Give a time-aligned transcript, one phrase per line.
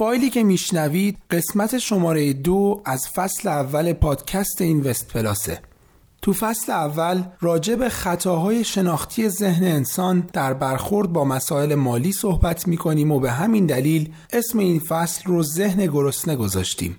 [0.00, 5.60] فایلی که میشنوید قسمت شماره دو از فصل اول پادکست اینوست پلاسه.
[6.22, 12.68] تو فصل اول راجع به خطاهای شناختی ذهن انسان در برخورد با مسائل مالی صحبت
[12.68, 16.96] می‌کنیم و به همین دلیل اسم این فصل رو ذهن گرسنه گذاشتیم.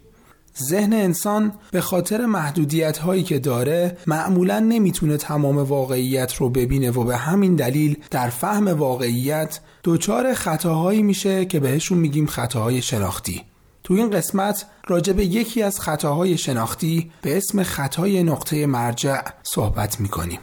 [0.59, 7.03] ذهن انسان به خاطر محدودیت هایی که داره معمولا نمی‌تونه تمام واقعیت رو ببینه و
[7.03, 13.41] به همین دلیل در فهم واقعیت دچار خطاهایی میشه که بهشون میگیم خطاهای شناختی.
[13.83, 19.99] تو این قسمت راجع به یکی از خطاهای شناختی به اسم خطای نقطه مرجع صحبت
[19.99, 20.39] می‌کنیم.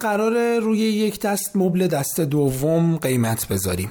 [0.00, 3.90] قرار روی یک دست مبل دست دوم قیمت بذاریم.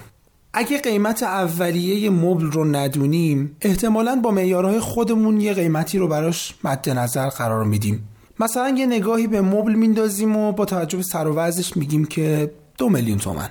[0.53, 6.89] اگه قیمت اولیه مبل رو ندونیم احتمالا با معیارهای خودمون یه قیمتی رو براش مد
[6.89, 8.07] نظر قرار میدیم.
[8.39, 12.89] مثلا یه نگاهی به مبل میندازیم و با توجه به سر و میگیم که دو
[12.89, 13.49] میلیون تومن.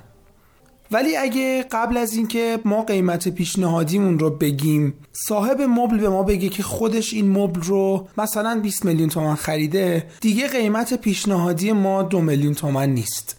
[0.90, 6.48] ولی اگه قبل از اینکه ما قیمت پیشنهادیمون رو بگیم صاحب مبل به ما بگه
[6.48, 12.20] که خودش این مبل رو مثلا 20 میلیون تومن خریده دیگه قیمت پیشنهادی ما دو
[12.20, 13.36] میلیون تومن نیست.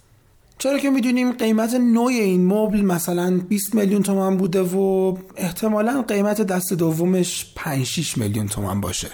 [0.58, 6.42] چرا که می‌دونیم قیمت نوع این مبل مثلا 20 میلیون تومن بوده و احتمالا قیمت
[6.42, 9.08] دست دومش 5 6 میلیون تومن باشه.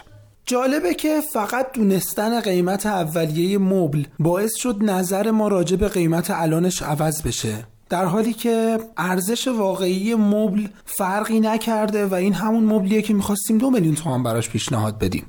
[0.46, 6.82] جالبه که فقط دونستن قیمت اولیه مبل باعث شد نظر ما راجع به قیمت الانش
[6.82, 7.68] عوض بشه.
[7.96, 13.70] در حالی که ارزش واقعی مبل فرقی نکرده و این همون مبلیه که می‌خواستیم دو
[13.70, 15.26] میلیون تومان براش پیشنهاد بدیم.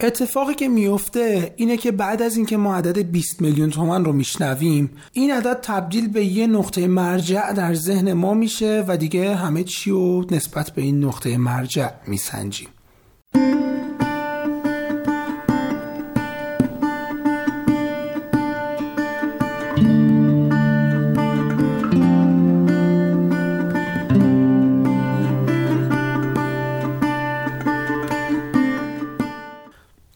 [0.00, 4.90] اتفاقی که میفته اینه که بعد از اینکه ما عدد 20 میلیون تومن رو میشنویم
[5.12, 9.90] این عدد تبدیل به یه نقطه مرجع در ذهن ما میشه و دیگه همه چی
[9.90, 12.68] رو نسبت به این نقطه مرجع میسنجیم.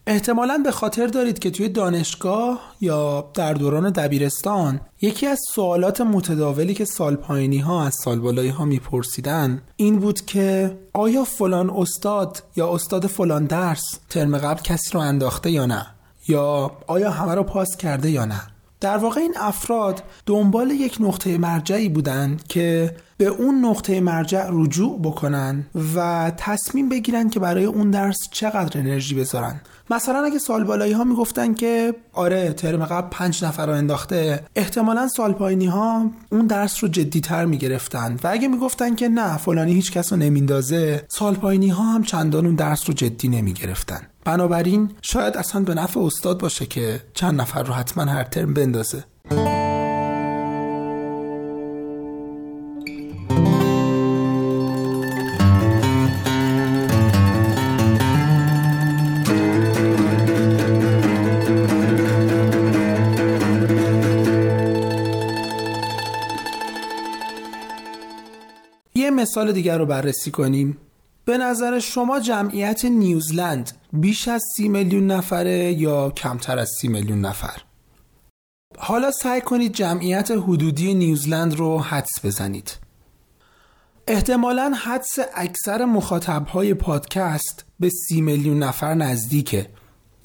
[0.09, 6.73] احتمالا به خاطر دارید که توی دانشگاه یا در دوران دبیرستان یکی از سوالات متداولی
[6.73, 12.43] که سال پایینی ها از سال بالایی ها میپرسیدن این بود که آیا فلان استاد
[12.55, 15.85] یا استاد فلان درس ترم قبل کسی رو انداخته یا نه؟
[16.27, 18.41] یا آیا همه رو پاس کرده یا نه؟
[18.81, 24.99] در واقع این افراد دنبال یک نقطه مرجعی بودند که به اون نقطه مرجع رجوع
[25.01, 25.65] بکنن
[25.95, 29.61] و تصمیم بگیرن که برای اون درس چقدر انرژی بذارن.
[29.89, 35.07] مثلا اگه سال بالایی ها می‌گفتن که آره ترم قبل پنج نفر رو انداخته احتمالا
[35.07, 38.17] سال پایینی ها اون درس رو جدی تر می‌گرفتن.
[38.23, 42.45] و اگه می‌گفتن که نه فلانی هیچ کس رو نمیندازه سال پایینی ها هم چندان
[42.45, 44.01] اون درس رو جدی نمی‌گرفتن.
[44.25, 49.03] بنابراین شاید اصلا به نفع استاد باشه که چند نفر رو حتما هر ترم بندازه.
[69.39, 70.77] مثال دیگر رو بررسی کنیم.
[71.25, 77.21] به نظر شما جمعیت نیوزلند بیش از سی میلیون نفره یا کمتر از سی میلیون
[77.21, 77.61] نفر؟
[78.77, 82.77] حالا سعی کنید جمعیت حدودی نیوزلند رو حدس بزنید.
[84.07, 89.69] احتمالا حدس اکثر مخاطبهای پادکست به سی میلیون نفر نزدیکه.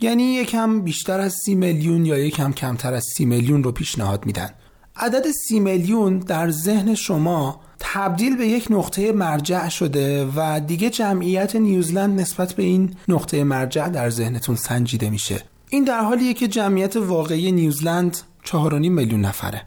[0.00, 4.50] یعنی یکم بیشتر از سی میلیون یا یکم کمتر از سی میلیون رو پیشنهاد میدن.
[4.96, 11.56] عدد سی میلیون در ذهن شما تبدیل به یک نقطه مرجع شده و دیگه جمعیت
[11.56, 15.42] نیوزلند نسبت به این نقطه مرجع در ذهنتون سنجیده میشه.
[15.70, 19.62] این در حالیه که جمعیت واقعی نیوزلند 4.5 میلیون نفره.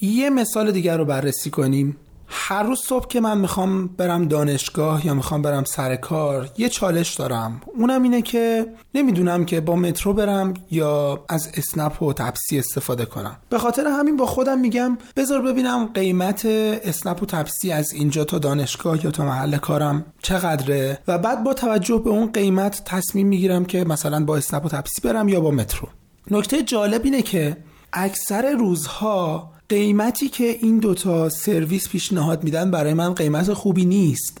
[0.00, 1.96] یه مثال دیگر رو بررسی کنیم.
[2.36, 7.14] هر روز صبح که من می‌خوام برم دانشگاه یا می‌خوام برم سر کار یه چالش
[7.14, 7.60] دارم.
[7.78, 13.36] اونم اینه که نمی‌دونم که با مترو برم یا از اسنپ و تپسی استفاده کنم.
[13.48, 16.42] به خاطر همین با خودم میگم بذار ببینم قیمت
[16.84, 21.54] اسنپ و تپسی از اینجا تا دانشگاه یا تا محل کارم چقدره و بعد با
[21.54, 25.50] توجه به اون قیمت تصمیم می‌گیرم که مثلا با اسنپ و تپسی برم یا با
[25.50, 25.88] مترو.
[26.30, 27.56] نکته جالب اینه که
[27.92, 34.38] اکثر روزها قیمتی که این دوتا سرویس پیشنهاد میدن برای من قیمت خوبی نیست.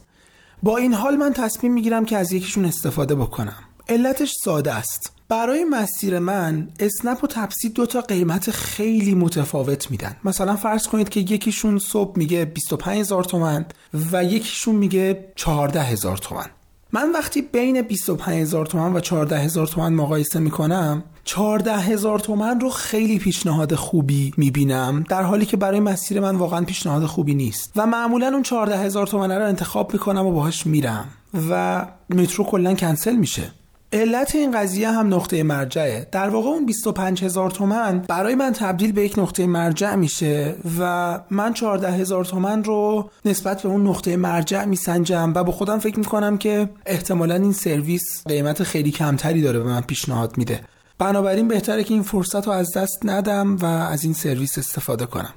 [0.62, 3.64] با این حال من تصمیم می‌گیرم که از یکیشون استفاده بکنم.
[3.88, 5.12] علتش ساده است.
[5.28, 10.16] برای مسیر من اسنپ و تپسی دو تا قیمت خیلی متفاوت میدن.
[10.24, 13.66] مثلا فرض کنید که یکیشون صبح میگه 25 هزار تومن
[14.12, 16.46] و یکیشون میگه 14 هزار تومن.
[16.94, 22.60] من وقتی بین 25 هزار تومن و 14 هزار تومن مقایسه می‌کنم 14 هزار تومن
[22.60, 27.72] رو خیلی پیشنهاد خوبی می‌بینم در حالی که برای مسیر من واقعا پیشنهاد خوبی نیست.
[27.76, 31.08] و معمولا اون 14 هزار تومن رو انتخاب می‌کنم و باهاش میرم.
[31.50, 33.52] و مترو کلا کنسل میشه.
[33.94, 36.08] علت این قضیه هم نقطه مرجعه.
[36.12, 41.20] در واقع اون 25 هزار تومن برای من تبدیل به یک نقطه مرجع میشه و
[41.30, 45.98] من 14 هزار تومن رو نسبت به اون نقطه مرجع میسنجم و با خودم فکر
[45.98, 50.60] می‌کنم که احتمالا این سرویس قیمت خیلی کمتری داره به من پیشنهاد میده.
[50.98, 55.34] بنابراین بهتره که این فرصت رو از دست ندم و از این سرویس استفاده کنم.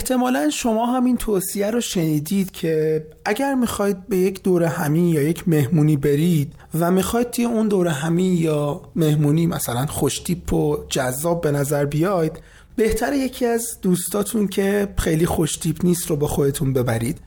[0.00, 5.22] احتمالا شما هم این توصیه رو شنیدید که اگر می‌خواید به یک دور همین یا
[5.22, 11.40] یک مهمونی برید و می‌خواید توی اون دور همین یا مهمونی مثلا خوشتیپ و جذاب
[11.40, 12.32] به نظر بیاید
[12.76, 17.18] بهتر یکی از دوستاتون که خیلی خوشتیپ نیست رو با خودتون ببرید.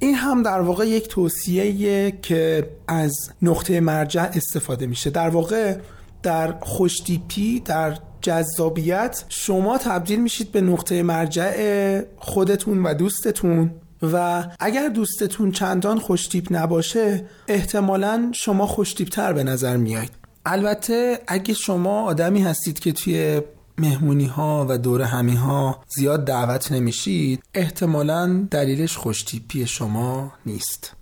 [0.00, 5.10] این هم در واقع یک توصیه که از نقطه مرجع استفاده میشه.
[5.10, 5.76] در واقع
[6.22, 13.70] در خوشتیپی در جذابیت شما تبدیل میشید به نقطه مرجع خودتون و دوستتون.
[14.02, 20.10] و اگر دوستتون چندان خوشتیپ نباشه احتمالا شما خوشتیپتر به نظر میایید.
[20.46, 23.40] البته اگه شما آدمی هستید که توی
[23.78, 30.97] مهمونی ها و دور همی ها زیاد دعوت نمیشید احتمالا دلیلش خوشتیپی شما نیست.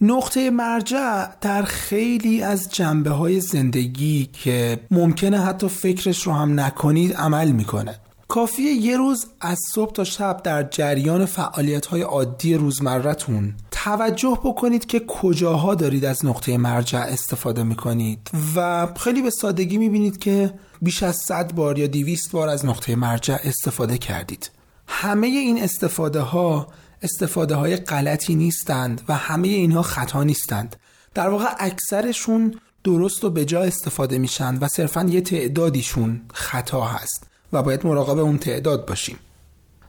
[0.00, 7.14] نقطه مرجع در خیلی از جنبه های زندگی که ممکنه حتی فکرش رو هم نکنید
[7.14, 7.98] عمل می‌کنه.
[8.28, 14.86] کافیه یه روز از صبح تا شب در جریان فعالیت های عادی روزمرتون توجه بکنید
[14.86, 21.02] که کجاها دارید از نقطه مرجع استفاده می‌کنید و خیلی به سادگی می‌بینید که بیش
[21.02, 24.50] از 100 بار یا 200 بار از نقطه مرجع استفاده کردید.
[24.86, 26.68] همه این استفاده ها
[27.02, 30.76] استفاده های غلطی نیستند و همه اینها خطا نیستند.
[31.14, 32.54] در واقع اکثرشون
[32.84, 38.18] درست و به جا استفاده میشن و صرفا یه تعدادیشون خطا هست و باید مراقب
[38.18, 39.16] اون تعداد باشیم.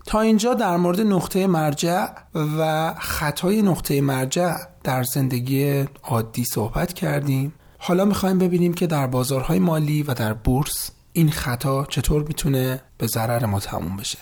[0.05, 7.53] تا اینجا در مورد نقطه مرجع و خطای نقطه مرجع در زندگی عادی صحبت کردیم.
[7.77, 13.07] حالا می‌خوایم ببینیم که در بازارهای مالی و در بورس این خطا چطور می‌تونه به
[13.07, 14.17] ضرر ما تموم بشه.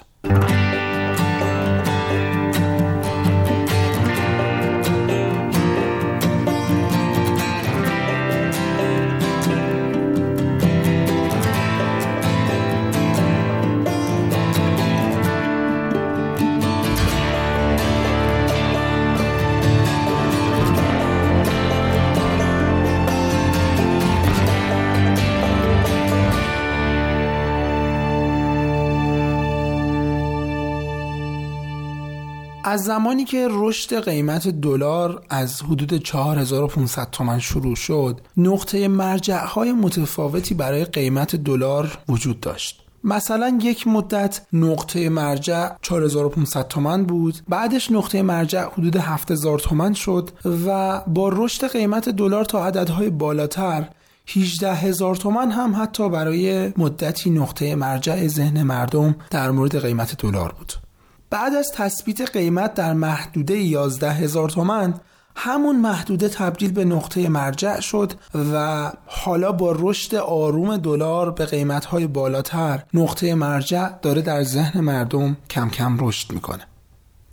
[32.68, 39.72] از زمانی که رشد قیمت دلار از حدود 4500 تومن شروع شد نقطه مرجع های
[39.72, 42.84] متفاوتی برای قیمت دلار وجود داشت.
[43.04, 50.30] مثلا یک مدت نقطه مرجع 4500 تومن بود بعدش نقطه مرجع حدود 7000 تومن شد
[50.68, 53.90] و با رشد قیمت دلار تا عددهای بالاتر
[54.28, 60.52] 18 هزار تومن هم حتی برای مدتی نقطه مرجع ذهن مردم در مورد قیمت دلار
[60.52, 60.87] بود.
[61.30, 64.94] بعد از تثبیت قیمت در محدوده 11 هزار تومن
[65.36, 68.14] همون محدوده تبدیل به نقطه مرجع شد
[68.54, 75.38] و حالا با رشد آروم دلار به قیمتهای بالاتر نقطه مرجع داره در ذهن مردم
[75.50, 76.68] کم کم رشد می‌کنه.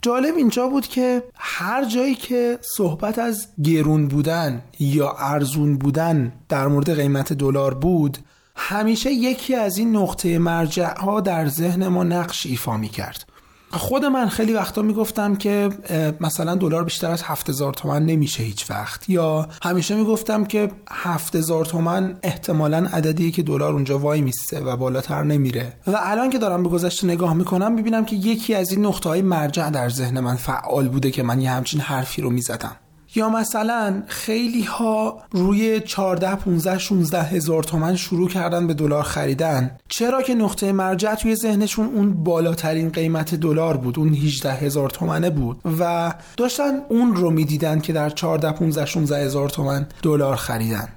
[0.01, 6.67] جالب اینجا بود که هر جایی که صحبت از گرون بودن یا ارزون بودن در
[6.67, 8.17] مورد قیمت دلار بود
[8.55, 13.25] همیشه یکی از این نقطه مرجع ها در ذهن ما نقش ایفا می کرد
[13.71, 15.69] خود من خیلی وقتا می‌گفتم که
[16.19, 19.09] مثلا دلار بیشتر از 7000 تومن نمیشه هیچ وقت.
[19.09, 25.23] یا همیشه می‌گفتم که 7000 تومن احتمالا عددیه که دلار اونجا وای میسته و بالاتر
[25.23, 25.73] نمیره.
[25.87, 29.21] و الان که دارم به گذشته نگاه می‌کنم می‌بینم که یکی از این نقطه های
[29.21, 32.75] مرجع در ذهن من فعال بوده که من یه همچین حرفی رو می‌زدم.
[33.15, 39.77] یا مثلا خیلی ها روی 14 15 16 هزار تومن شروع کردن به دلار خریدن.
[39.89, 45.29] چرا که نقطه مرجع توی ذهنشون اون بالاترین قیمت دلار بود اون 18 هزار تومنه
[45.29, 50.87] بود و داشتن اون رو می‌دیدن که در 14 15 16 هزار تومن دلار خریدن.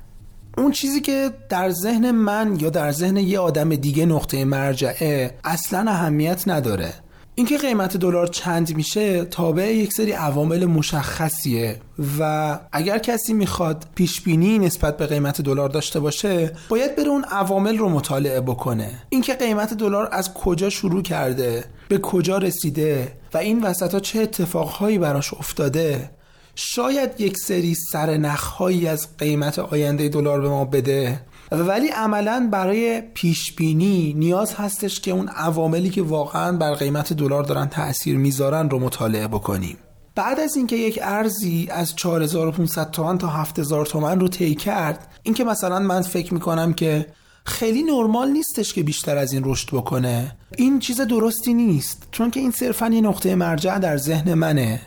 [0.58, 5.90] اون چیزی که در ذهن من یا در ذهن یه آدم دیگه نقطه مرجعه اصلا
[5.90, 6.94] اهمیت نداره.
[7.38, 11.80] اینکه قیمت دلار چند میشه تابع یک سری عوامل مشخصیه
[12.18, 17.24] و اگر کسی می‌خواد پیش بینی نسبت به قیمت دلار داشته باشه باید بره اون
[17.24, 18.90] عوامل رو مطالعه بکنه.
[19.08, 24.20] اینکه قیمت دلار از کجا شروع کرده به کجا رسیده و این وسط ها چه
[24.20, 26.10] اتفاقهایی براش افتاده
[26.54, 31.20] شاید یک سری سرنخهایی از قیمت آینده دلار به ما بده.
[31.52, 37.42] ولی عملا برای پیش بینی نیاز هستش که اون عواملی که واقعا بر قیمت دلار
[37.42, 39.76] دارن تاثیر می‌ذارن رو مطالعه بکنیم.
[40.14, 45.44] بعد از اینکه یک ارزی از 4500 تومن تا 7000 تومن رو طی کرد اینکه
[45.44, 47.06] مثلا من فکر می‌کنم که
[47.44, 52.08] خیلی نرمال نیستش که بیشتر از این رشد بکنه این چیز درستی نیست.
[52.10, 54.80] چون که این صرفا یه نقطه مرجع در ذهن منه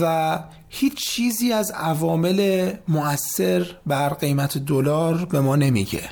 [0.00, 0.38] و
[0.72, 6.02] هیچ چیزی از عوامل مؤثر بر قیمت دلار به ما نمیگه.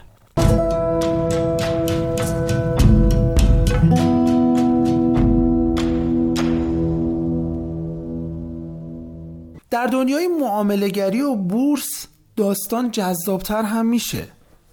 [9.71, 14.27] در دنیای معاملگری و بورس داستان جذابتر هم میشه.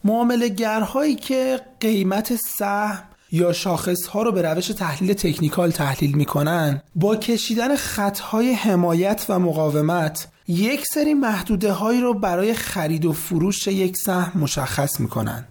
[0.04, 3.04] معاملگرهایی که قیمت سهم
[3.36, 9.40] یا شاخص ها رو به روش تحلیل تکنیکال تحلیل می‌کنن با کشیدن خطهای حمایت و
[9.40, 15.48] مقاومت یک سری محدوده هایی رو برای خرید و فروش یک سهم مشخص می‌کنن.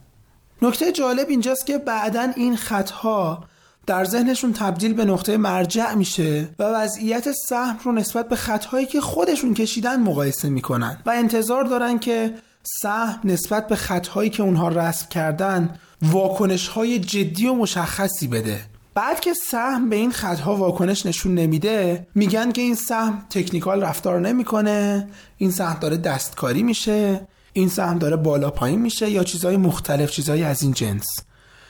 [0.63, 3.45] نکته جالب اینجاست که بعدا این خطها
[3.87, 9.01] در ذهنشون تبدیل به نقطه مرجع میشه و وضعیت سهم رو نسبت به خطهایی که
[9.01, 10.99] خودشون کشیدن مقایسه می‌کنن.
[11.07, 15.79] و انتظار دارن که سهم نسبت به خطهایی که اونها رسم کردن
[16.11, 18.61] واکنش های جدی و مشخصی بده.
[18.95, 24.21] بعد که سهم به این خطها واکنش نشون نمیده میگن که این سهم تکنیکال رفتار
[24.21, 25.09] نمی‌کنه
[25.39, 27.21] این سهم داره دستکاری میشه
[27.53, 31.07] این سهم داره بالا پایین میشه یا چیزهای مختلف چیزهای از این جنس.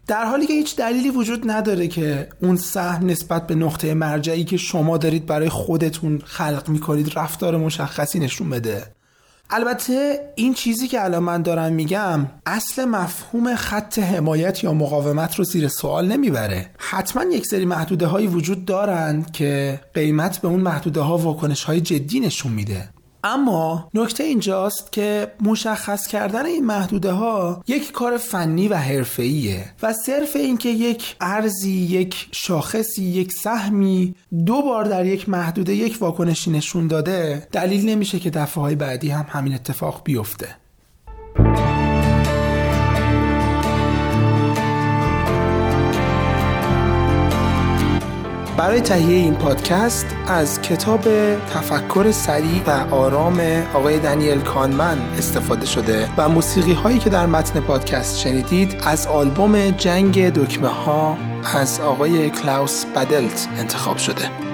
[0.06, 4.56] در حالی که هیچ دلیلی وجود نداره که اون سهم نسبت به نقطه مرجعی که
[4.56, 8.94] شما دارید برای خودتون خلق می‌کنید رفتار مشخصی نشون بده.
[9.50, 15.44] البته این چیزی که الان من دارم میگم اصل مفهوم خط حمایت یا مقاومت رو
[15.44, 16.70] زیر سوال نمی‌بره.
[16.78, 21.80] حتما یک سری محدوده هایی وجود دارند که قیمت به اون محدوده ها واکنش های
[21.80, 22.88] جدی نشون میده.
[23.24, 29.92] اما نکته اینجاست که مشخص کردن این محدوده ها یک کار فنی و حرفه‌ایه و
[29.92, 34.14] صرف اینکه یک ارزی یک شاخصی یک سهمی
[34.46, 39.08] دو بار در یک محدوده یک واکنشی نشون داده دلیل نمیشه که دفعه های بعدی
[39.08, 40.56] هم همین اتفاق بیفته.
[48.56, 51.00] برای تهیه این پادکست از کتاب
[51.36, 53.40] تفکر سریع و آرام
[53.74, 59.70] آقای دنیل کانمن استفاده شده و موسیقی هایی که در متن پادکست شنیدید از آلبوم
[59.70, 61.18] جنگ دکمه ها
[61.54, 64.53] از آقای کلاوس بدلت انتخاب شده.